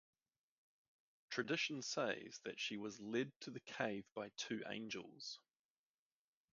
Tradition 1.29 1.83
says 1.83 2.39
that 2.43 2.59
she 2.59 2.75
was 2.75 2.99
led 2.99 3.31
to 3.41 3.51
the 3.51 3.59
cave 3.59 4.03
by 4.15 4.31
two 4.35 4.63
angels. 4.67 5.39